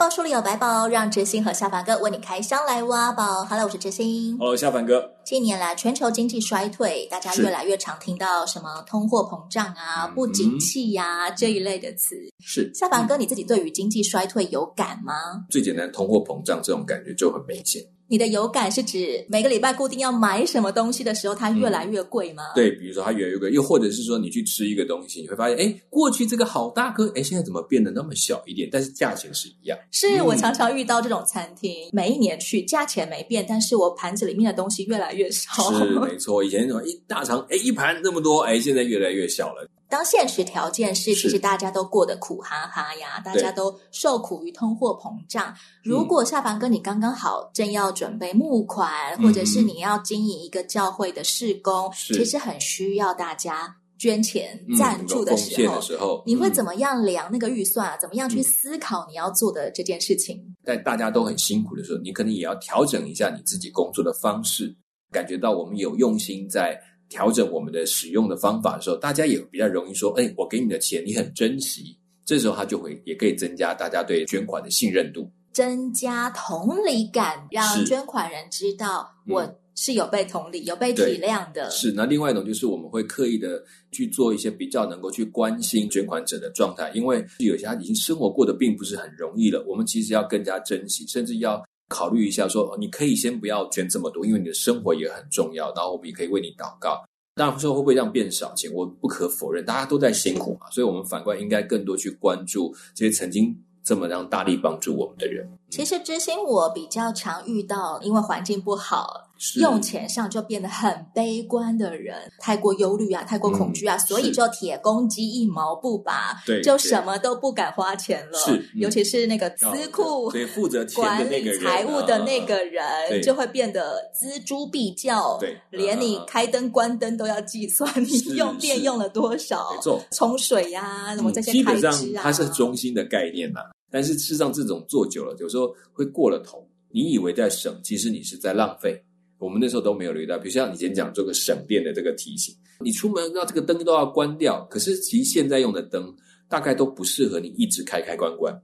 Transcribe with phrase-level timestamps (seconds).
[0.00, 3.44] 百宝书里有白宝，让知心和下凡哥为你开箱来挖宝。
[3.44, 4.34] Hello，我是知心。
[4.38, 5.14] Hello，下凡哥。
[5.26, 12.16] 近年来，全球经济衰退，大家越来越常听到什么通货膨胀啊、不景气呀、这一类的词。
[12.42, 15.12] 是下凡哥，你自己对于经济衰退有感吗？
[15.50, 17.82] 最简单，通货膨胀这种感觉就很明显。
[18.10, 22.42] 你的有感是指每个礼拜固定要买什么东西的时候，它越来越贵吗？
[22.52, 28.68] 嗯、对，比如说它越来越贵，又或者是说你去吃一个东西，你会发现，哎，过去这个好大颗，哎，现在怎么变得那么小一点？
[28.72, 29.78] 但是价钱是一样。
[29.92, 35.72] 是、嗯、我常常遇到这种餐厅，每一年去，价钱没变，但是我盘子里面的东西越来越少。
[35.72, 39.68] 是 没错，以前什么一大长，哎，一盘那么多，哎，现在越来越小了。
[39.90, 45.52] 当现实条件是，其实大家都过得苦哈哈呀，大家都受苦于通货膨胀。
[45.82, 48.88] 如果下凡哥你刚刚好正要准备募款，
[49.18, 57.96] 嗯、或者是你要经营一个教会的事工，其实很需要大家捐钱赞助的时候，嗯、的时候你会怎么样量那个预算啊？
[57.96, 60.40] 怎么样去思考你要做的这件事情？
[60.64, 64.72] 在大家都很辛苦的时候，你可能也要调整一下你自己工作的方式，
[65.10, 66.80] 感觉到我们有用心在。
[67.10, 79.44] 调整我们的使用的方法的时候，大家也比较容易说：“哎，我给你的钱，你很珍惜。”这时候他就会也可以增加大家对捐款的信任度，增加同理感，让捐款人知道我
[79.74, 81.68] 是有被同理、嗯、有被体谅的。
[81.70, 81.90] 是。
[81.90, 91.60] 那另外一种就是我们会刻意的去做一些比较能够去关心捐款者的状态，因为有些他已经生活过得并不是很容易了，我们其实要更加珍惜，甚至要。
[91.90, 95.66] 考虑一下说，你可以先不要捐这么多，因为你的生活也很重要。
[95.74, 97.02] 然后我们也可以为你祷告。
[97.34, 100.70] 当然说会不会让变少钱，我不可否认，大家都在辛苦嘛。
[100.70, 105.48] 所以，我们反观应该更多去关注这些曾经这么让大力帮助我们的人。
[105.70, 109.29] 其实，知心我比较常遇到，因为环境不好。
[109.56, 118.38] 用钱上就变得很悲观的人，太过忧虑啊，太过恐惧啊，嗯、所以就铁公鸡一毛不拔，对，就什么都不敢花钱了。
[118.38, 133.62] 是，嗯、尤其是那个资库，对，负责管理财务的那个人，就会变得锱铢必较，对，连你开灯关灯都要计算你用电用了多少，没错，冲水呀、啊，什么这些开支啊，基本上它是中心的概念嘛。
[133.90, 136.64] 但是事实上，这种做久了，有时候会过了头。
[136.92, 139.00] 你以为在省，其实你是在浪费。
[139.40, 144.62] 我们那时候都没有留意到，比如像你今天讲做个省电的这个提醒，你出门让这个灯都要关掉。
[144.70, 146.14] 可是其实现在用的灯
[146.46, 148.54] 大概都不适合你一直开开关关，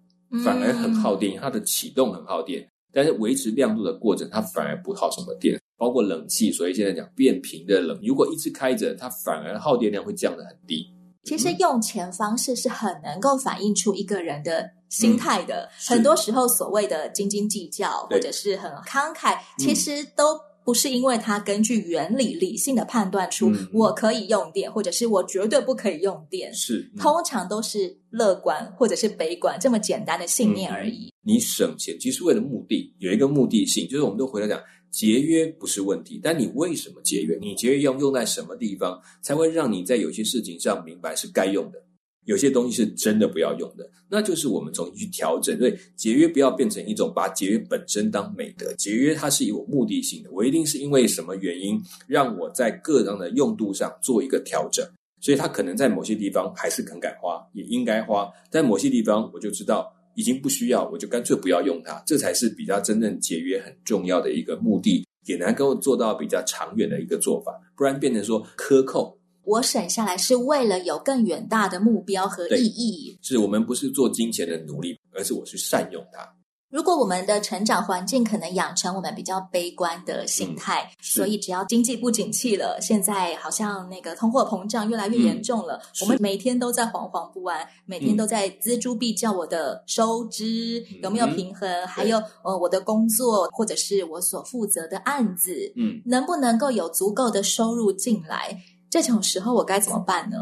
[0.44, 1.40] 反而很耗电。
[1.40, 5.58] 它的启动很耗电，但是维持亮度的过程它反而不耗什么电。
[5.78, 10.86] 包括冷气，所以现在讲变频的冷，如果一直开着，它反而耗电量会降得很低。
[11.24, 15.62] 其实用钱方式是很能够反映出一个人的心态的。
[15.64, 20.38] 嗯、很多时候所谓的斤斤计较或者是很慷慨，其实都。
[20.66, 31.12] 不是因为它根据原理理性的判断出我可以用电，嗯、或者是我绝对不可以用电，是、嗯、通常都是乐观或者是悲观这么简单的信念而已。
[31.22, 34.60] 你省钱其实为了目的，有一个目的性，就是我们都回来讲
[34.90, 37.38] 节约不是问题，但你为什么节约？
[37.40, 41.78] 你节约用用在什么地方，才会让你在有些事情上明白是该用的。
[42.26, 45.56] 有些东西是真的不要用的，那就是我们重新去调整。
[45.58, 50.30] 所以节约不要变成一种把节约本身当美德，节约它是有目的性的。
[50.32, 54.84] 我一定是因为什么原因让我在各样的用度上做一个调整，
[55.20, 62.02] 所以它可能在某些地方还是肯敢花，也应该花；在某些地方我就知道已经不需要，我就干脆不要用它。
[62.06, 69.16] 这才是比较真正节约很重要的一个目的，也能够做到比较长远的一个做法，不然变成说克扣。
[69.46, 73.16] 我省下来是为了有更远大的目标和意义。
[73.22, 76.28] 是我们不是做金钱的奴隶，而是我去善用它。
[76.68, 98.60] 如果我们的成长环境可能养成我们比较悲观的心态，嗯、所以只要经济不景气了，现在好像那个通货膨胀越来越严重了，嗯、我们每天都在惶惶不安，每天都在锱铢必较我的收支、嗯、有没有平衡，嗯、还有呃我的工作或者是我所负责的案子，嗯，能不能够有足够的收入进来？
[99.02, 100.36] 这种时候我该怎么办呢？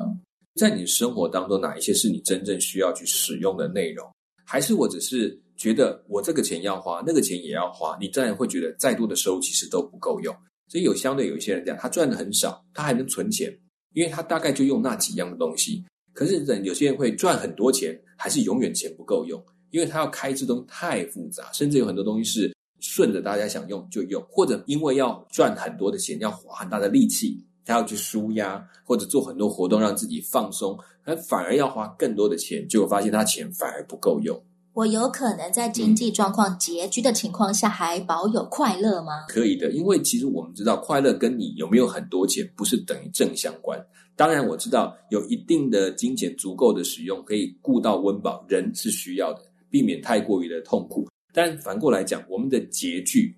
[0.54, 4.08] 在你生活当中，哪一些是你真正需要去使用的内容？
[4.44, 7.96] 还是我只是觉得我这个钱要花，那个钱也要花？
[8.00, 10.34] 你自然会觉得再多的收入其实都不够用。
[10.68, 13.52] 所以有相对有一些人讲，他赚的很少，他还能存钱，
[13.94, 15.84] 因为他大概就用那几样的东西。
[16.12, 34.40] 可是人有些人会赚很多钱，还是永远钱不够用，因为他要开支东西太复杂，甚至有很多东西是顺着大家想用就用，或者因为要赚很多的钱，要花很大的力气，他要去舒压，或者做很多活动让自己放松，他反而要花更多的钱，结果发现他钱反而不够用。
[34.74, 39.24] 我有可能在经济状况拮据的情况下还保有快乐吗？
[39.28, 43.80] 可以的，因为其实我们知道，快乐跟你有没有很多钱不是等于正相关。
[44.16, 51.08] 当然，我知道有一定的金钱足够的使用，可以顾到温饱，人是需要的，避免太过于的痛苦。
[51.32, 53.36] 但反过来讲，我们的拮据，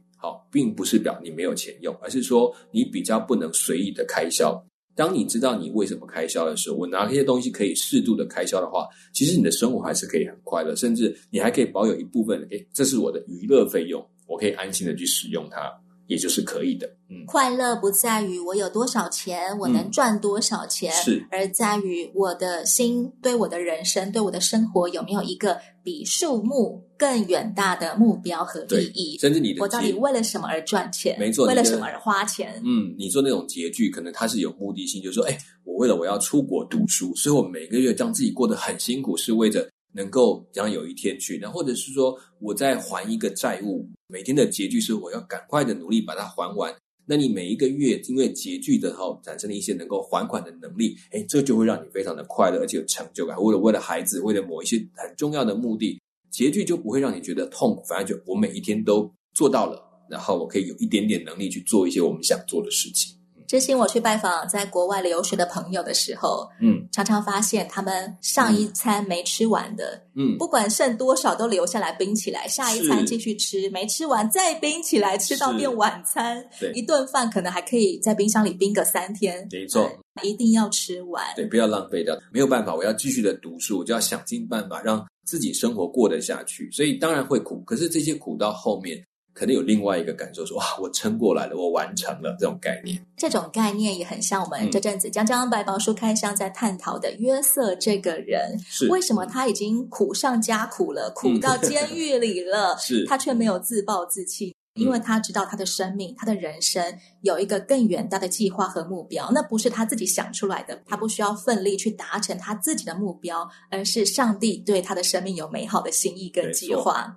[0.50, 4.64] 并不是表你没有钱用，而是说你比较不能随意的开销。
[4.94, 15.70] 当你知道你为什么开销的时候，我拿这些东西可以适度的开销的话，其实你的生活还是可以很快乐，甚至你还可以保有一部分，诶，这是我的娱乐费用，我可以安心的去使用它。
[16.06, 29.18] 也就是可以的，嗯，快乐不在于我有多少钱，我能赚多少钱，嗯、是，而在于我的心对我的人生、对我的生活有没有一个比数目更远大的目标和意义。
[29.18, 31.16] 甚至你的我到底为了什么而赚钱？
[31.18, 32.60] 没错，为了什么而花钱？
[32.64, 39.68] 嗯，你做那种拮据，可能它是有目的性，就是说，哎，我为了我要出国读书，所以我每个月让自己过得很辛苦，是为着。
[39.92, 46.72] 能够将有一天去，那或者是说我在还一个债务，每天的拮据是我要赶快的努力把它还完。
[47.08, 53.36] 那你每一个月因为拮据的时候产生了一些能够还款的能力，哎，这就会让你非常的快乐，而且有成就感。
[53.42, 56.00] 为了为了孩子，为了某一些很重要的目的，
[56.32, 63.16] 拮据就不会让你觉得痛苦，反而就我每一天都做到了，然后我可以有一点点能力去做一些我们想做的事情。
[63.46, 76.44] 之前我去拜访在国外留学的朋友的时候，嗯，常常发现他们上一餐没吃完的，嗯，不管剩多少都留下来冰起来，下一餐继续吃，没吃完再冰起来，吃到变晚餐。
[76.60, 79.46] 对，一顿饭可能还可以在冰箱里冰个三天。
[79.50, 79.90] 没错，
[80.22, 81.25] 一定要吃完。
[81.37, 82.16] 对，不要浪费掉。
[82.32, 86.70] 没有办法，我要继续的读书，我就要想尽办法让自己生活过得下去。
[86.72, 89.02] 所以当然会苦，可是这些苦到后面。
[89.36, 93.06] 可能有另外一个感受说，说哇，我撑过来了，我完成了这种概念。
[93.18, 98.88] 这种概念也很像我们这阵子将将百宝书开箱在探讨的约瑟这个人，是。
[98.88, 103.04] 为什么他已经苦上加苦了，苦到监狱里了， 是。
[103.04, 106.82] 他却没有自暴自弃，因为他知道他的生命、他的人生
[107.20, 117.14] 有一个更远大的计划和目标，那不是他自己想出来的，他不需要奋力去达成他自己的目标，而是上帝对他的生命有美好的心意跟计划。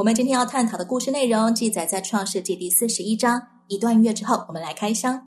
[0.00, 3.38] 我们今天要探讨的故事内容记载在《创世纪》第四十一章。
[3.68, 5.22] 一段音乐之后，我们来开箱。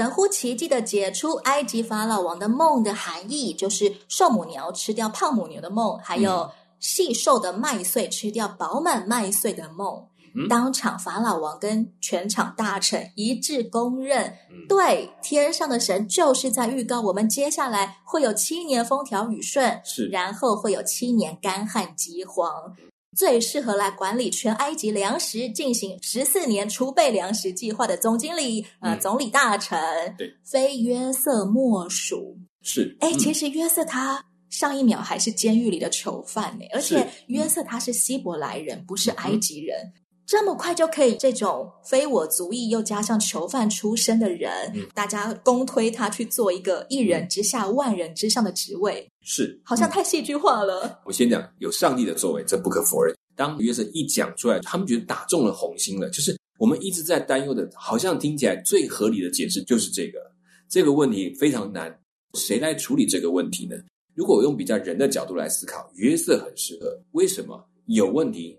[0.00, 10.06] 神乎其技的解出埃及法老王的梦的含义，就是瘦母牛吃掉胖母牛的梦，还有细瘦的麦穗吃掉饱满麦穗的梦。
[10.34, 22.74] 嗯、当场法老王跟全场大臣一致公认，嗯、对，天上的神就是在预告我们接下来会有七年风调雨顺，是，然后会有七年干旱饥荒。
[23.16, 29.78] 最适合来管理全埃及粮食、进行十四年储备粮食计划的总经理，呃，总理大臣，
[30.16, 32.38] 对，非约瑟莫属。
[32.62, 39.92] 是，哎，其实约瑟他上一秒还是监狱里的囚犯呢，而且约瑟他是希伯来人，不是埃及人。
[40.30, 50.86] 这么快就可以这种非我族裔又加上囚犯出身的人，嗯、大家公推他去做一个一人之下万人之上的职位，是好像太戏剧化了。
[50.86, 53.12] 嗯、我先讲有上帝的作为，这不可否认。
[53.34, 56.08] 当约瑟一讲出来，他们觉得打中了红心了。
[56.10, 60.20] 就是我们一直在担忧的，好像听起来最合理的解释就是这个。
[60.68, 61.92] 这个问题非常难，
[62.34, 63.74] 谁来处理这个问题呢？
[64.14, 66.96] 如果我用比较人的角度来思考，约瑟很适合。
[67.10, 67.66] 为什么？
[67.86, 68.56] 有问题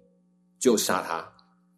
[0.59, 1.25] 就杀他。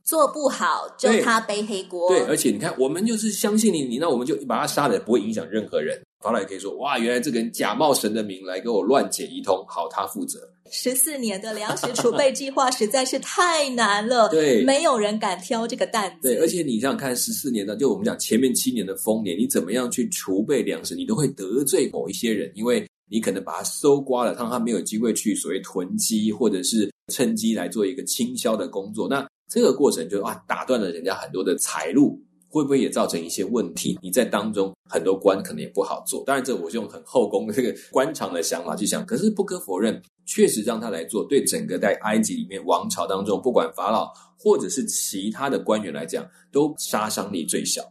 [0.04, 2.10] 做不好就他背黑锅。
[2.10, 6.00] 对，而且你看，我们就是相信你，你那我们就把他杀了，不会影响任何人。
[6.20, 10.40] 法老也可以说：哇，原来这个人假冒神的名来给我乱解一通，好，他负责。
[10.72, 16.30] 十四年的粮食储备计划实在是太难了， 对，没有人敢挑这个担子。
[16.30, 29.10] 对，而且你想想看，十四年呢，就我们讲前面七年的丰年，你怎么样去储备粮食，你都会得罪某一些人，因为你可能把它搜刮了，让他没有机会去所谓囤积，或者是趁机来做一个倾销的工作。
[29.10, 32.20] 那这个过程就啊，打断了人家很多的财路，
[32.50, 34.00] 会不会也造成一些问题？
[34.02, 36.24] 你在当中很多官可能也不好做。
[36.26, 39.06] 当然，这我是用很后宫的这个官场的想法去想。
[39.06, 47.84] 可是不可否认，确实让他来做，对整个在埃及里面王朝当中，不管法老或者是其他的官员来讲，都杀伤力最小。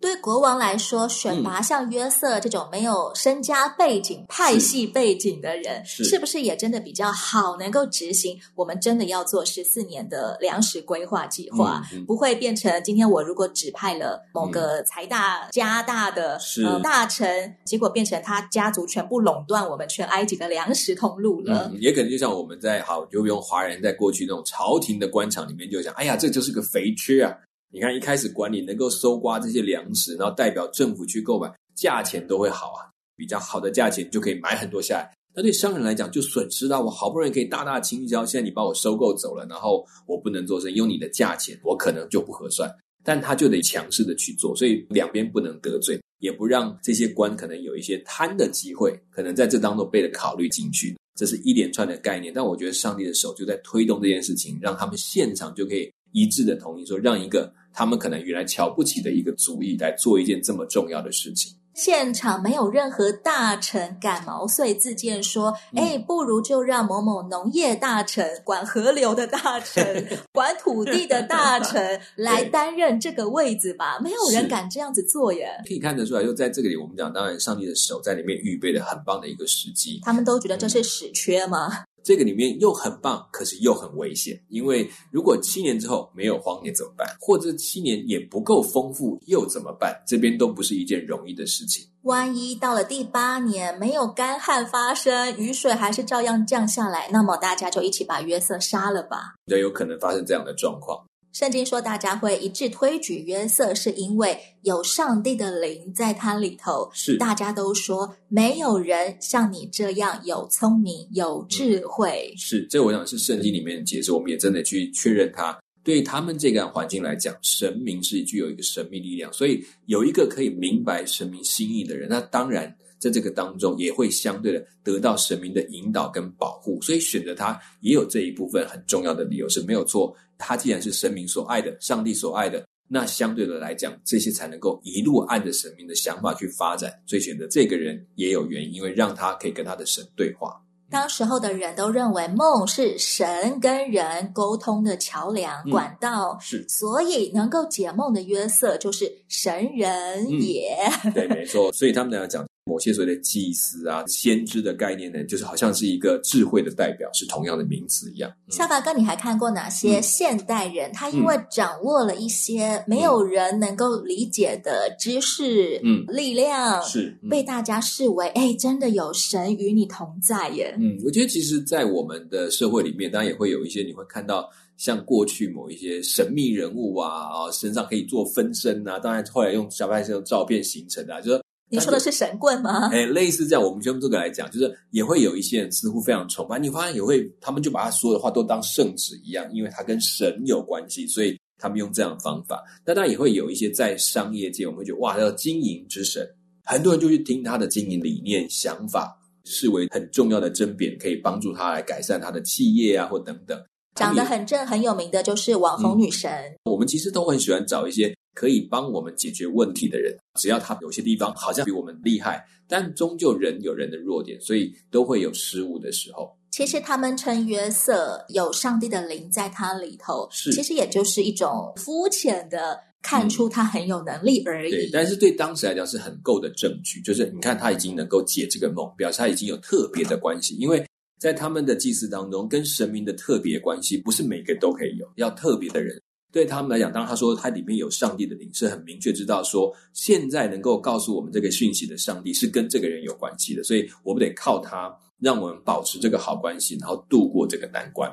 [0.00, 11.82] 对国王来说，选拔像约瑟这种没有身家背景、派系背景的人，是，是不是也真的比较好，能够执行我们真的要做十四年的粮食规划计划？
[11.92, 16.40] 嗯嗯、不会变成今天我如果指派了某个财大家大的、
[16.82, 21.70] 大臣，结果变成他家族全部垄断我们全埃及的粮食通路了。
[21.70, 27.36] 嗯、也可能就像我们在好，就用华人在过去那种朝廷的官场里面，就讲，哎呀，这就是个肥缺啊。
[27.72, 35.08] 你看，一开始管理能够搜刮这些粮食，然后代表政府去购买，价钱都会好啊，比较好的价钱就可以买很多下来。
[35.32, 42.68] 那对商人来讲就损失到，我好不容易可以大大倾销，现在你把我收购走了，然后我不能做生意，用你的价钱，我可能就不合算。
[43.04, 50.96] 但他就得强势的去做，所以两边不能得罪，也不让这些官可能有一些贪的机会，可能在这当中被考虑进去。
[51.14, 57.52] 这是一连串的概念，但我觉得上帝的手就在推动这件事情，让他们现场就可以一致的同意说，让一个。
[57.72, 75.48] 他们可能原来瞧不起的一个主意来做一件这么重要的事情，现场没有任何大臣敢毛遂自荐说：“哎、嗯，不如就让某某农业大臣、管河流的大臣、 管土地的大臣 来担任这个位置吧。”没有人敢这样子做耶。
[75.66, 80.00] 可以看得出来，就在这个里，我们讲，当然上帝的手在里面预备了很棒的一个时机。
[80.02, 81.84] 他们都觉得这是史缺吗？
[82.00, 87.06] 嗯这个里面又很棒，可是又很危险，因为如果七年之后没有荒年怎么办？
[87.20, 90.02] 或者七年也不够丰富又怎么办？
[90.06, 91.86] 这边都不是一件容易的事情。
[92.02, 99.34] 万一到了第八年没有干旱发生，雨水还是照样降下来，那么大家就一起把约瑟杀了吧？
[99.46, 101.04] 对，有可能发生这样的状况。
[101.32, 106.90] 圣经说，大家会一致推举约瑟，是因为有上帝的灵在他里头。
[106.92, 112.32] 是，大家都说没有人像你这样有聪明、有智慧。
[112.34, 115.56] 嗯、是，这我想是圣经里面的解释，我们也真的去确认它。
[115.82, 126.80] 对他们这个环境来讲，神明是具有一个神秘力量，所以有一个可以明白神明心意的人，那当然在这个当中也会相对的得到神明的引导跟保护。
[126.82, 130.14] 所以选择他也有这一部分很重要的理由，是没有错。
[130.38, 136.92] 他既然是神明所爱的，上帝所爱的，那相对的来讲，这些才能够一路按着神明的想法去发展。
[137.06, 140.60] 所以选择这个人也有原因，因为让他可以跟他的神对话。
[140.90, 150.76] 当时候的人都认为梦是神跟人沟通的桥梁管道，嗯、是，所以能够解梦的约瑟就是神人也。
[151.04, 151.72] 嗯、对，没错。
[151.72, 152.44] 所以他们来讲。
[152.66, 158.30] 某些所谓的祭司啊、先知的概念呢，就是好像是一个智慧的代表，是同样的名词一样。
[158.50, 160.90] 小法哥，你还看过哪些现代人？
[160.90, 170.72] 嗯、他因为掌握了一些没有人能够理解的知识、嗯，力量，是、嗯、被大家视为哎，真的有神与你同在耶。
[170.78, 181.42] 嗯，我觉得其实，在我们的社会里面，当然也会有一些你会看到，像过去某一些神秘人物啊，啊，身上可以做分身啊，当然后来用小派这种照片形成的、啊，就是。
[181.70, 182.90] 你说的是神棍吗？
[182.92, 192.60] 哎，类似这样，我们用这个来讲，就是也会有一些人似乎非常崇拜，你发现也会，他们就把他说的话都当圣旨一样，因为他跟神有关系，所以他们用这样的方法。
[192.84, 196.28] 那当然也会有一些在商业界，我们会觉得哇，叫经营之神，
[196.64, 203.56] 很多人就去听他的经营理念、想法，视为很重要的针砭，可以帮助他来改善他的企业啊，或等等。
[203.94, 206.30] 长得很正、很有名的就是网红女神。
[206.30, 208.12] 嗯，我们其实都很喜欢找一些。
[208.40, 216.34] 可以帮我们解决问题的人，只要他有些地方好像比我们厉害，但终究人有人的弱点，所以都会有失误的时候。
[216.50, 224.72] 其实他们称约瑟有上帝的灵在他里头，是其实也就是一种肤浅的看出他很有能力而已。
[224.72, 230.82] 嗯、对，但是对当时来讲是很够的证据，就是你看他已经能够解这个梦，表示他已经有特别的关系，因为
[231.20, 236.00] 在他们的祭祀当中，跟神明的特别关系不是每个都可以有，要特别的人。
[236.32, 248.10] 对他们来讲，当他说他里面有上帝的灵，是很明确知道说，现在能够告诉我们这个讯息的上帝是跟这个人有关系的，所以我们得靠他，让我们保持这个好关系，然后度过这个难关。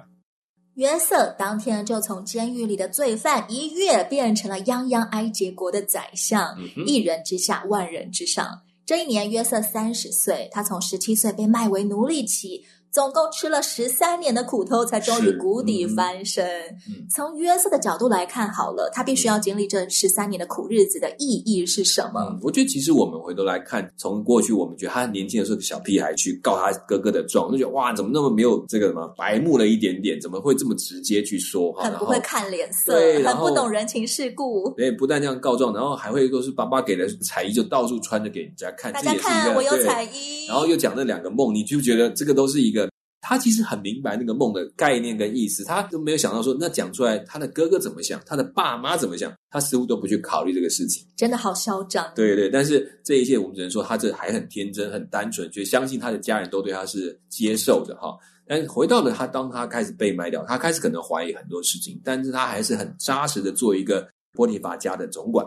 [0.76, 8.62] 约瑟当天就从监狱里的罪犯一跃变成了泱泱埃及国的宰相，嗯、一人之下，万人之上。
[8.86, 12.64] 这一年，约瑟三十岁，他从十七岁被卖为奴隶起。
[12.98, 16.44] 总共吃了十三年的苦头，才终于谷底翻身。
[16.90, 22.22] 嗯嗯、从约瑟的角度来看，好了，他必须要经历这十三年的苦日子的意义是什么？
[22.22, 30.20] 嗯、我觉得，其实我们回头来看，从过去我们觉得他年轻的时候小屁孩去告他哥哥的状，就觉得哇，怎么那么没有这个什么白目了一点点？
[30.20, 31.72] 怎么会这么直接去说？
[31.74, 34.72] 很不会看脸色，对，很不懂人情世故。
[34.72, 38.92] 对，不但这样告状，然后还会说是爸爸给的彩衣，就到处穿着给人家看。
[38.92, 40.48] 大家看，我有彩衣。
[40.48, 42.87] 然后又讲那两个梦，你就觉得这个都是一个。
[43.30, 52.10] 他其实很明白那个梦的概念跟意思，他都没有想到说，那讲出来他的哥哥怎么想，他的爸妈怎么想，他似乎都不去考虑这个事情，真的好嚣张。
[52.16, 58.18] 对对，但是这一切我们只能说他这还很天真、很单纯，就相信他的家人都对他是接受的哈。
[58.48, 65.46] 但回到了他，当他开始被卖掉，他开始可能怀疑很多事情，但是他还是很扎实的做一个波提法家的总管，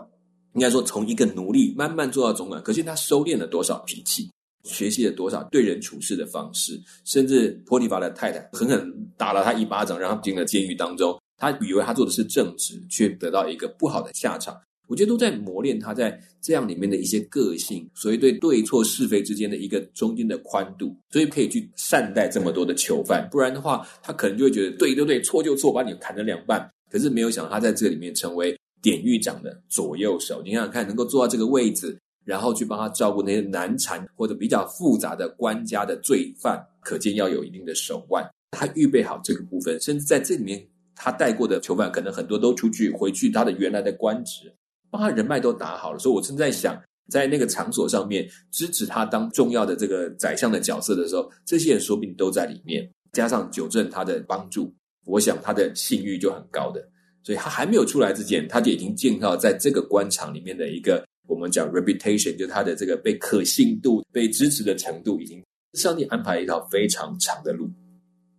[0.53, 4.29] 应该说从一个奴隶慢慢做到总管，可是他收敛了多少脾气？
[4.63, 11.17] 学习了多少对人处事的方式，甚至波提法的太太狠狠打了他一巴掌，让他进了监狱当中。
[11.37, 14.55] 他以为他做的是正直，却得到一个不好的下场。
[14.87, 23.27] 我觉得都在磨练他在这样里面的一些个性，所以对对错是非之间的一个中间的宽度，所以可以去善待这么多的囚犯。
[23.31, 26.69] 不然的话，他可能就会觉得对就对，错就错，把你砍成两半。
[26.91, 30.41] 可是没有想到，他在这里面成为典狱长的左右手。
[30.43, 31.97] 你想想看，能够坐到这个位置。
[32.23, 38.23] 然后去帮他照顾那些难缠或者比较复杂的官家的罪犯，可见要有一定的手腕。
[38.51, 44.53] 他预备好这个部分，甚至在这里面，他带过的囚犯可能很多都出去回去他的原来的官职，
[44.89, 45.99] 帮他人脉都打好了。
[45.99, 54.73] 所以我正在想，在那个场所上面支持他当重要的这个宰相的角色的时候，这些人说不定都在里面，加上九正他的帮助，
[55.05, 56.85] 我想他的信誉就很高的。
[57.23, 61.03] 所以他还没有出来之前，他就已经建造在这个官场里面的一个。
[61.31, 65.41] 我们讲 reputation，就他的这个被可信度、被支持的程度，已经
[65.75, 67.69] 上帝安排一条非常长的路。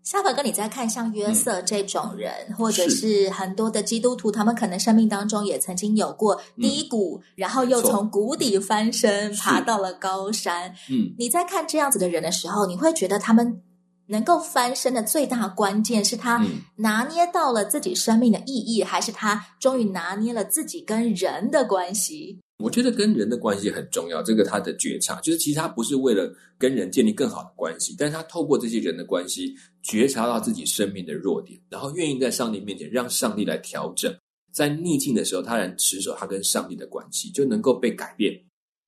[0.04, 10.74] 夏凡哥，你在看像约瑟这种人，嗯、或者是很多的基督徒，他们可能生命当中也曾经有过低谷，嗯、然后又从谷底翻身，爬到了高山。
[10.90, 13.62] 嗯，你在看这样子的人的时候，你会觉得他们
[14.08, 16.44] 能够翻身的最大关键是他
[16.76, 22.40] 拿捏到了自己生命的意义，还是他终于拿捏了自己跟人的关系？
[22.62, 34.14] 我觉得跟人的关系很重要，这个他的觉察就是，其实他不是为了跟人建立更好的关系，但是他透过这些人的关系，觉察到自己生命的弱点，然后愿意在上帝面前让上帝来调整，
[34.52, 38.40] 在逆境的时候，他能持守他跟上帝的关系，就能够被改变。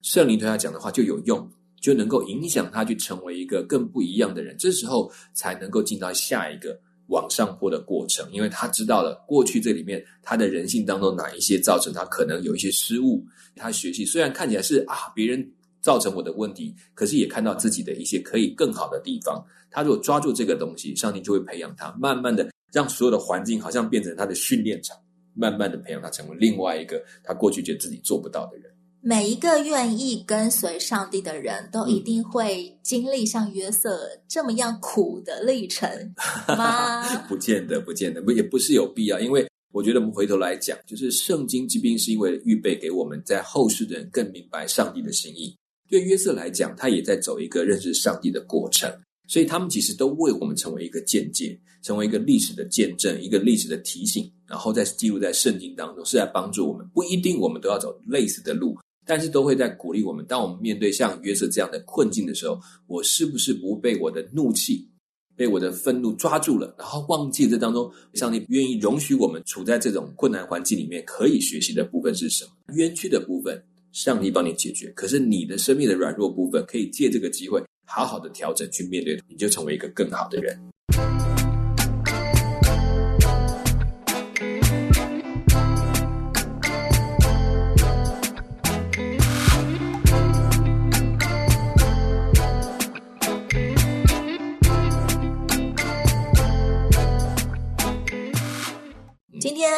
[0.03, 1.51] 圣灵对他讲的话就有用，
[1.81, 6.79] 就能够影响他去成为一个更不一样的人，这时候才能够进到下一个。
[7.09, 13.25] 往上坡的过程，因为他知道了过去这里面他的人性当中哪一些造成他可能有一些失误。
[13.57, 19.45] 他学习虽然看起来是啊别人造成我的问题，可是也看到自己的一些可以更好的地方。
[19.71, 24.97] 他如果抓住这个东西，上帝就会培养他，慢慢的让所有的环境好像变成他的训练场，
[25.35, 28.74] 慢慢的培养他成为另外一个他过去觉得自己做不到的人。
[29.07, 35.87] 每一个愿意跟随上帝的人都一定会经历像约瑟这么样苦的历程
[36.57, 37.07] 吗？
[37.29, 39.21] 不见得，不见得，不也不是有必要。
[39.21, 45.55] 因为我觉得我们回头来讲，就是圣经之兵是因为预备给我们在后世的人更明白上帝的心意。
[45.91, 48.91] 对约瑟来讲，他也在走一个认识上帝的过程，
[49.29, 56.89] 所以他们其实都为我们成为一个见解，成为一个历史的见证，一个历史的提醒，然后再记录在圣经当中，是在帮助我们。
[56.95, 58.75] 不一定我们都要走类似的路。
[59.07, 64.89] 但是都会在鼓励我们，当我们面对像约瑟这样的困境的时候，我是不是不被我的怒气、
[65.37, 72.51] 被我的愤怒抓住了，然后忘记这当中上帝愿意容许我们处在这种困难环境里面，可以学习的部分是什么？
[72.75, 73.63] 冤屈的部分，
[73.93, 74.91] 上帝帮你解决。
[74.93, 80.59] 可是你的生命的软弱部分，可以借这个机会好好的调整去面对，你就成为一个更好的人。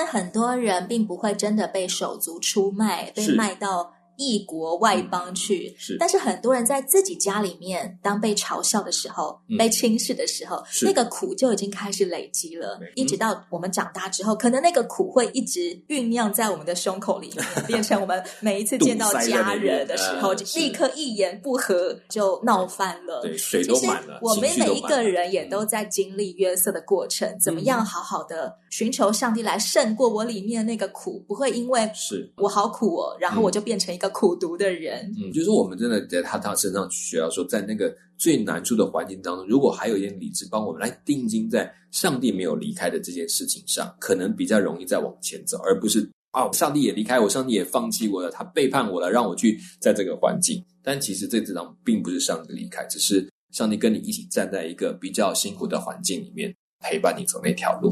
[0.07, 23.21] 很多人并不会真的被手足出卖，被卖到异国外邦去，是，但是很多人在自己家里面，当被嘲笑的时候，嗯、被轻视的时候，那个苦就已经开始累积了，嗯、一直到我们长大之后，可能那个苦会一直酝酿在我们的胸口里面，变成我们每一次见到家人的时候， 就立刻一言不合就闹翻了。
[23.21, 24.19] 对，水都满了。
[24.23, 32.33] 我们每一个人也都在经历约瑟的过程，嗯、怎么样好好的寻求上帝来胜过我里面的那个苦，不会因为是。
[32.37, 34.06] 我好苦哦，然后我就变成一个。
[34.11, 50.65] 苦读的人，嗯，就是我们真的在他他身上学到说，在那个最难处的环境当中，如果还有一点理智帮我们来定睛在上帝没有离开的这件事情上，可能比较容易再往前走，而不是哦，上帝也离开我，上帝也放弃我了，他背叛我了，让我去在这个环境。
[50.83, 57.91] 但其实这这张并不是上帝离开，只是上帝跟你一起站在一个比较辛苦的环境里面，陪伴你走那条路。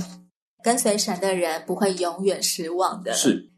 [0.63, 3.13] 跟随神的人不会永远失望的。
[3.15, 3.51] 是。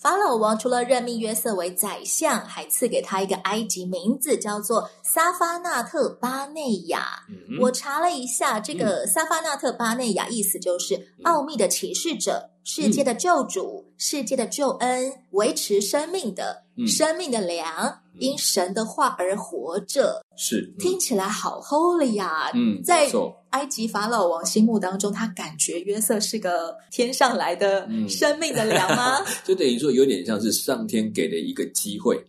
[0.00, 7.22] 法老王除了任命约瑟为宰相，还赐给他一个埃及名字，叫做撒法纳特巴内亚。
[7.28, 20.22] 嗯、我查了一下，这个撒法纳特巴内亚意思就是奥秘的启示者、嗯、世界的救主、嗯、世界的救恩、维持生命的、嗯、生命的粮，因神的话而活着。
[20.34, 22.50] 是，听起来好 holy 呀！
[22.54, 23.06] 嗯，在
[23.50, 29.18] 埃及法老王心目当中，他感觉约瑟是个天上来的生命的粮吗？
[29.18, 32.20] 嗯、 就等于说，有点像是上天给的一个机会。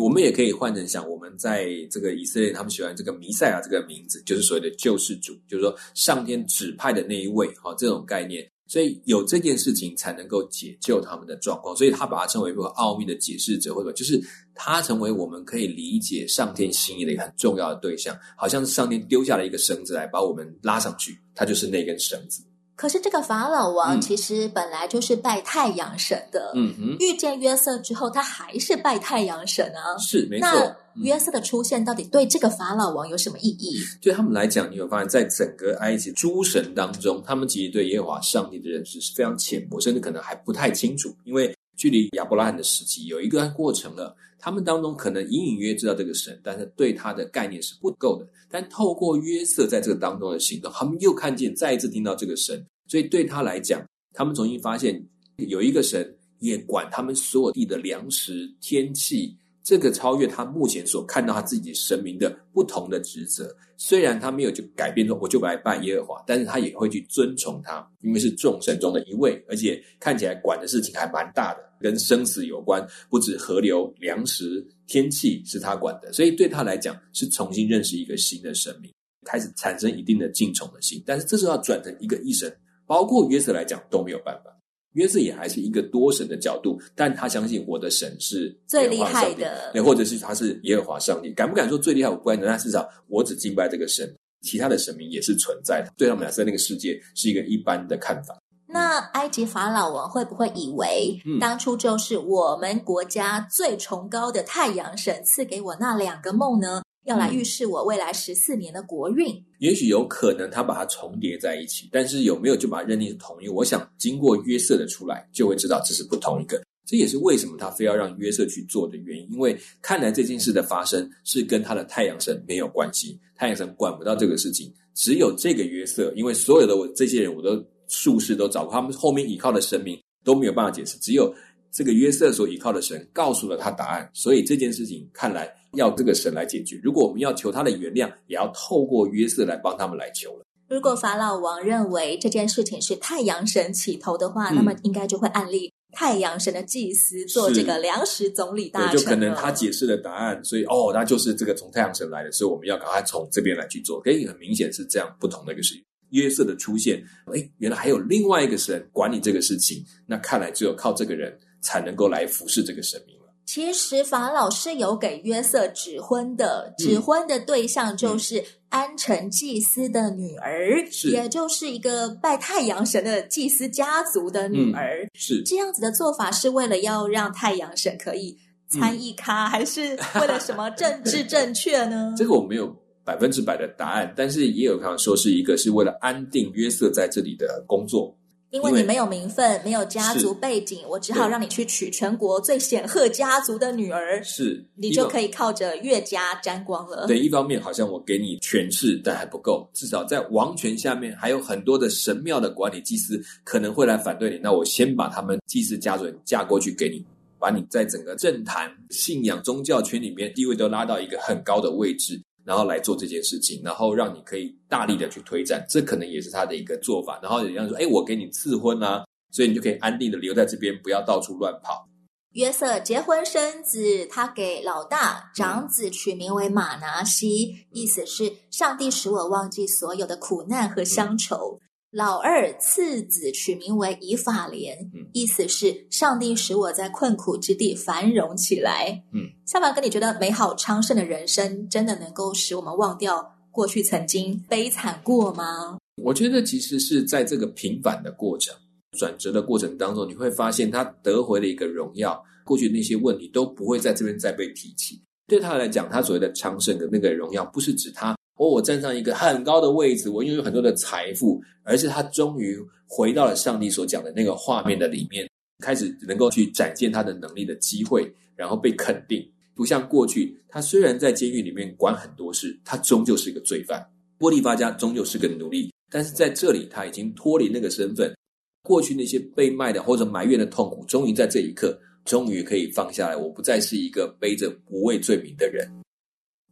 [0.00, 8.46] 我们也可以换成想，我们在这个以色列，他们喜欢这个弥赛亚这个名字，就是所谓的救世主，就是说上天指派的那一位，哈，这种概念。
[8.68, 14.22] 所以有这件事情才能够解救他们的状况，所以他把它称为一个奥秘的解释者，或者就是
[14.54, 22.42] 他成为我们可以理解上天心意的一个很重要的对象，好像是上天丢下了一个绳子来把我们拉上去，他就是那根绳子。
[22.78, 30.48] 可是这个法老王其实本来就是拜太阳神的，嗯哼，遇见约瑟之后，他还是拜太阳神啊，是没错。
[30.48, 33.80] 那约瑟的出现到底对这个法老王有什么意义？
[34.00, 44.14] 对他们来讲，你有发现，在整个埃及诸神当中，他们其实对耶和华上帝的认识是非常浅薄，甚至可能还不太清楚，因为距离亚伯拉罕的时期有一个过程了。
[44.38, 48.26] 他们当中可能隐隐约知道这个神，但是对他的概念是不够的。
[48.48, 52.64] 但透过约瑟在这个当中的行动，他们又看见，再一次听到这个神。
[52.86, 55.04] 所以对他来讲，他们重新发现
[55.36, 59.36] 有一个神也管他们所有地的粮食、天气，
[59.68, 63.54] 这个超越他目前所看到他自己神明的不同的职责。
[63.76, 76.10] 虽然他没有就改变说我就来拜耶和华，但是他也会去尊崇他，因为是众神中的一位，而且看起来管的事情还蛮大的，跟生死有关，不止河流、粮食、天气是他管的。
[76.14, 78.90] 所以对他来讲，是重新认识一个新的神明，
[79.26, 81.02] 开始产生一定的敬崇的心。
[81.04, 82.50] 但是这时候要转成一个一神。
[82.86, 84.50] 包括约瑟来讲都没有办法，
[84.98, 92.10] 约瑟也还是一个多神的角度，但他相信我的神是最厉害的，或者是他是耶和华上帝，敢不敢说最厉害？
[92.10, 95.92] 我不敢，但至少我只敬拜这个神，其他的神明也是存在的。
[95.96, 98.36] 对他们来说，那个世界是一个一般的看法。
[98.66, 106.82] 那埃及法老王会不会以为，当初就是我们国家最崇高的太阳神赐给我那两个梦呢？
[107.08, 113.48] 要来预示我未来十四年的国运，也许有可能他把它重叠在一起，但是有没有就把它认定是同一？
[113.48, 116.62] 我想经过约瑟的出来，就会知道这是不同一个。
[116.86, 131.34] 这也是为什么他非要让约瑟去做的原因，因为看来这件事的发生是跟他的太阳神没有关系，太阳神管不到这个事情，只有这个约瑟，因为所有的我这些人我都术士都找过，他们后面依靠的神明都没有办法解释，只有
[131.72, 135.57] 这个约瑟所依靠的神告诉了他答案，所以这件事情看来。
[135.74, 136.80] 要这个神来解决。
[136.82, 140.44] 如果我们要求他的原谅，也要透过约瑟来帮他们来求了。
[140.68, 148.98] 如果法老王认为这件事情是太阳神起头的话，嗯、那么应该就会按例太阳神的祭司做这个粮食总理大臣。
[148.98, 153.98] 就可能他解释的答案，所以哦，那就是这个从太阳神来的，所以我们要赶快从这边来去做。
[154.00, 155.82] 可以很明显是这样不同的一个事情。
[156.10, 157.02] 约瑟的出现，
[157.32, 163.17] 诶，原来还有另外一个神管理这个事情，那看来只有靠这个人才能够来服侍这个神明。
[163.48, 175.02] 其实法老是有给约瑟指婚的，指婚的对象就是安城祭司的女儿，嗯，也就是一个拜太阳神的祭司家族的女儿。
[175.02, 178.36] 嗯、是这样子的做法，是为了要让太阳神可以
[178.68, 182.12] 参与咖，嗯、还是为了什么政治 正确呢？
[182.18, 182.70] 这个我没有
[183.02, 188.14] 百分之百的答案，但是也有可能说是一个是为了安定约瑟在这里的工作。
[188.50, 197.06] 因为你没有名分，没有家族背景，我只好让你去娶全国最显赫家族的女儿，是你就可以靠着岳家沾光了。
[197.06, 204.38] 对，一方面好像我给你权势，但还不够，至少在王权下面还有很多的神庙的管理祭司可能会来反对你。
[204.42, 207.04] 那我先把他们祭司家族人嫁过去给你，
[207.38, 212.18] 把你在整个政坛、信仰、宗教圈里面地位都拉到一个很高的位置。
[212.44, 217.18] 然后来做这件事情，然后让你可以大力的去推展，这可能也是他的一个做法。
[217.22, 221.86] 然后人家说：“哎，我给你赐婚啊，所以你就可以安定的留在这边，不要到处乱跑。”
[222.32, 231.58] 约瑟结婚生子，他给老大长子取名为马拿西，嗯、意思是上帝使我忘记所有的苦难和乡愁。
[231.90, 239.02] 嗯老二次子取名为以法莲，嗯、意思是上帝使我在困苦之地繁荣起来。
[239.14, 245.78] 嗯，夏凡哥，你觉得美好昌盛的人生真的能够使我们忘掉过去曾经悲惨过吗？
[246.02, 248.54] 我觉得其实是在这个平凡的过程、
[248.98, 255.00] 转折的过程当中，你会发现他得回了一个荣耀，过去那些问题都不会在这边再被提起。
[255.26, 258.14] 对他来讲，他所谓的昌盛的那个荣耀，不是指他。
[258.38, 265.28] 哦，我站上一个很高的位置，我拥有很多的财富，而是他终于回到了上帝所讲的那个画面的里面。
[265.60, 269.28] 开始能够去展现他的能力的机会，然后被肯定。
[269.56, 273.84] 不像过去，他虽然在监狱里面管很多事，他终究是个罪犯。
[274.18, 278.14] 波提乏家终究是个奴隶，但是在这里他已经脱离那个身份，
[278.62, 283.16] 过去那些被卖的或者埋怨的痛苦，终于在这一刻，终于可以放下来。
[283.16, 285.68] 我不再是一个背着无畏罪名的人。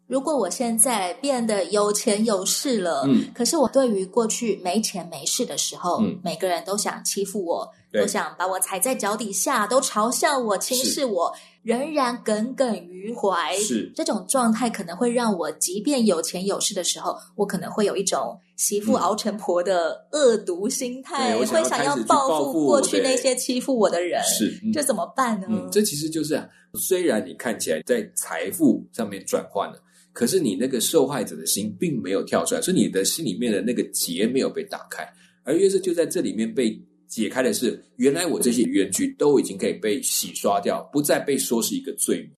[0.07, 11.35] 如果我现在变得有钱有势了，嗯，可是我对于过去没钱没势的时候，嗯，每个人都想欺负我，都想把我踩在脚底下，都嘲笑我、轻视我。
[11.63, 13.91] 仍然耿耿于怀，是。
[13.93, 24.23] 这种状态可能会让我，即便有钱有势的时候，我可能会有一种媳妇熬成婆的恶毒心态，嗯、会想要报复过去那些欺负我的人。
[24.23, 25.49] 是，嗯、这怎么办呢？
[25.51, 29.83] 嗯，这其实就是啊，虽然你看起来在财富上面转换了，
[30.17, 35.07] 可是你那个受害者的心并没有跳出来，所以你的心里面的那个结没有被打开，
[35.45, 36.81] 而约瑟就在这里面被。
[37.09, 42.31] 解开的是，原来我这些冤屈都已经可以被洗刷掉，不再被说是一个罪名。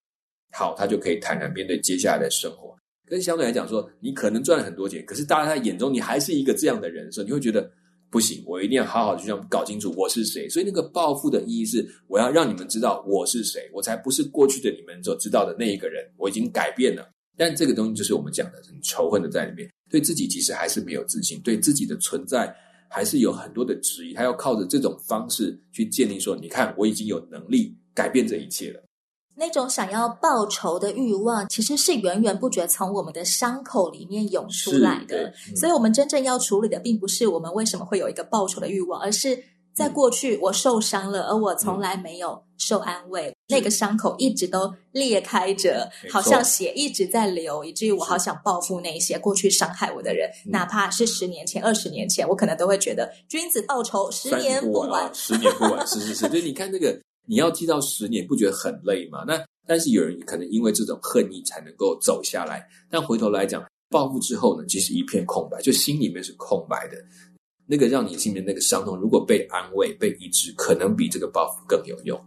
[0.52, 2.76] 好，他就可以坦然面对接下来的生活。
[3.06, 7.68] 跟相对来讲说，你可能赚了很多钱，可是大家在眼中你还是一个这样的人的时候，你会觉得
[8.10, 10.46] 不行，我一定要好好的去这样搞清楚我是谁。
[10.50, 16.04] 所以那个报复的意义是，我要让你们知道我是谁，我才不是过去的你们所知道的那一个人。
[16.18, 17.10] 我已经改变了。
[17.38, 22.54] 但这个东西就是我们讲的很仇恨的在里面，对自己其实还是没有自信，对自己的存在。
[22.90, 28.82] 还是有很多的质疑，他要靠着这种方式去建立说：“你看，我已经有能力改变这一切了。”
[29.36, 35.30] 那种想要报仇的欲望，其实是源源不绝从我们的伤口里面涌出来的。
[35.50, 39.38] 嗯、所以，我们真正要处理的，并不是我们为什么会有一个报仇的欲望，而是。
[39.78, 43.28] 在过去，我受伤了，而我从来没有受安慰。
[43.28, 50.28] 嗯、那个伤口一直都裂开着，好像血一直在流，以至于我好想报复那些过去伤害我的人。
[50.46, 55.08] 哪怕是十年前、二十年前，我可能都会觉得君子报仇，十年不晚。
[55.14, 56.28] 十年不晚，是是是。
[56.28, 59.22] 所以你看，这个你要记到十年，不觉得很累吗？
[59.28, 66.96] 那但是有人可能因为这种恨意才能够走下来，但回头来讲，报复之后呢，其实一片空白，就心里面是空白的。
[67.70, 72.18] 那个让你心里面那个伤痛，如果被安慰、被医治，可能比这个报复更有用。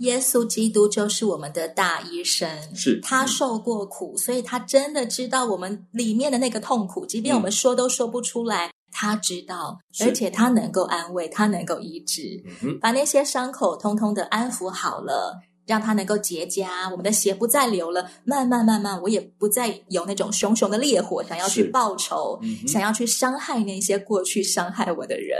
[0.00, 15.40] 耶稣基督就是我们的大医生，是他受过苦，所以他真的知道我们里面的那个痛苦，即便我们说都说不出来，嗯、他知道，而且他能够安慰，他能够医治，嗯、把那些伤口通通的安抚好了。
[15.66, 18.10] 让它能够结痂，我们的血不再流了。
[18.24, 25.38] 慢慢慢慢，我也不再有那种熊熊的烈火，想要去报仇，嗯、想要去伤害那些过去伤害我的人。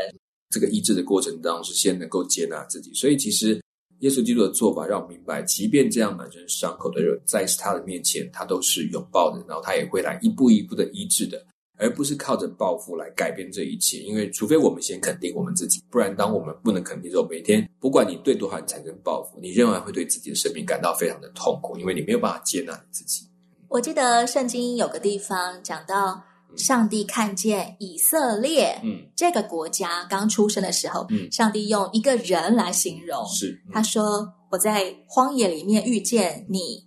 [0.50, 2.92] 这个医治的过程当中，是先能够接纳自己。
[2.94, 3.60] 所以，其实
[4.00, 11.44] 耶稣基督的做法让我明白，即便这样满身伤口的人，在他的面前，他都是拥抱的，然后他也会来一步一步的医治的。
[11.80, 23.26] 而不是靠着报复来改变这一切，因为除非我们先肯定我们自己，不然当我们不能肯定的时候，每天不管你对多少人产生报复，你仍然会对自己的生命感到非常的痛苦，因为你没有办法接纳你自己。
[23.68, 26.22] 我记得圣经有个地方讲到，
[26.56, 36.84] 上帝看见以色列，嗯，这个国家刚出生的时候，嗯，上帝用一个人来形容，是，嗯，他说：“我在荒野里面遇见你。”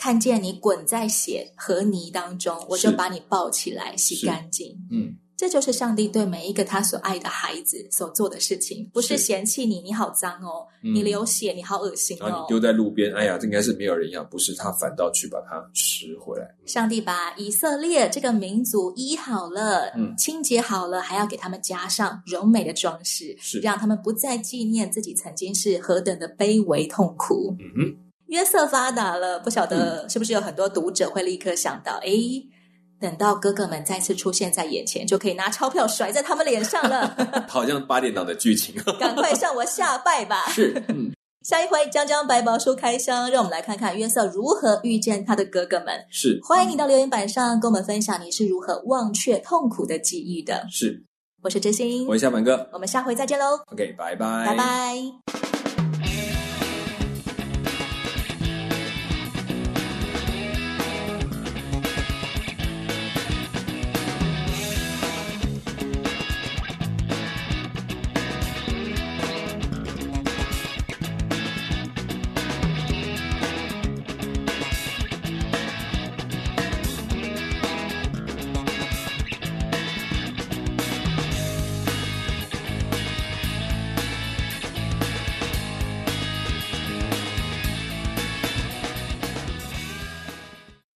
[0.00, 4.74] 看见你滚在血和泥当中，我就把你抱起来洗干净。
[4.90, 12.26] 嗯，这就是上帝对每一个他所爱的孩子所做的事情，不是嫌弃你，你好脏哦，嗯、你流血，你好恶心哦。
[12.26, 16.48] 然后你丢在路边，哎呀，这应该是没有人要，不是他反倒去把它拾回来。
[16.64, 27.54] 上帝把以色列这个民族医好了，嗯，清洁好了，还要给他们加上柔美的装饰，是让他们不再纪念自己曾经是何等的卑微痛苦。
[27.58, 28.09] 嗯哼。
[28.30, 32.48] 约瑟发达了，不晓得是不是有很多读者会立刻想到，哎、嗯，
[33.00, 37.16] 等到哥哥们再次出现在眼前，就可以拿钞票甩在他们脸上了，
[37.50, 38.74] 好像八点档的剧情。
[39.00, 40.48] 赶快向我下拜吧！
[40.54, 41.10] 是，嗯，
[41.42, 45.88] 下一回将将百宝书开箱，让我们来看看约瑟如何遇见他的哥哥们。
[46.08, 50.64] 是，欢迎你到留言板上跟我们分享你是如何忘却痛苦的记忆的。
[50.70, 51.02] 是，
[51.42, 53.58] 我是真心，我是小满哥，我们下回再见喽。
[53.72, 55.59] OK，拜拜，拜拜。